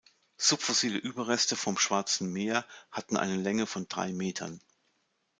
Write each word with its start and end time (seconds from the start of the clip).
Subfossile 0.39 0.97
Überreste 0.97 1.55
vom 1.55 1.77
Schwarzen 1.77 2.33
Meer 2.33 2.65
hatten 2.89 3.17
eine 3.17 3.35
Länge 3.35 3.67
von 3.67 3.87
drei 3.87 4.11
Metern. 4.13 4.59